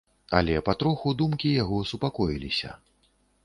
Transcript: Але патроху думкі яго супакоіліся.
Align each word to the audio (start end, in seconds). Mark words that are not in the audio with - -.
Але 0.37 0.55
патроху 0.69 1.13
думкі 1.21 1.53
яго 1.61 1.77
супакоіліся. 1.93 2.69